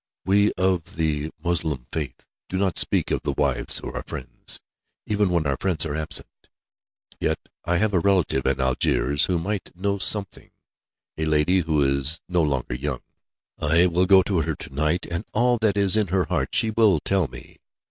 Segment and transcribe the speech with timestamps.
[0.25, 4.59] "We of the Mussulman faith do not speak of the wives of our friends,
[5.05, 6.49] even when our friends are absent.
[7.19, 10.49] Yet I have a relative in Algiers who might know something,
[11.19, 13.03] a lady who is no longer young.
[13.59, 16.71] I will go to her to night, and all that is in her heart she
[16.71, 17.57] will tell me.